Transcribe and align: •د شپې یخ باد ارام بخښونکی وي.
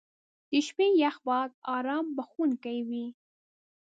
•د 0.51 0.53
شپې 0.67 0.87
یخ 1.03 1.15
باد 1.27 1.49
ارام 1.75 2.05
بخښونکی 2.17 2.79
وي. 2.89 3.05